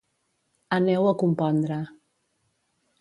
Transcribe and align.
Aneu-ho 0.77 1.05
a 1.09 1.13
compondre. 1.25 1.81